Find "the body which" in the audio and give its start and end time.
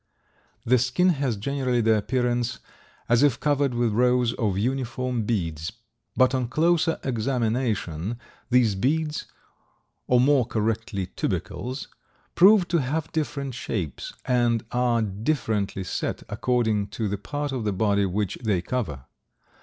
17.63-18.39